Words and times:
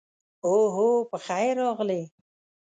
اوهو، 0.45 0.89
پخیر 1.11 1.55
راغلې. 1.61 2.01